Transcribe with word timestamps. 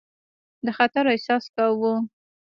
د 0.65 0.67
خطر 0.77 1.03
احساس 1.13 1.45
کاوه. 1.55 1.93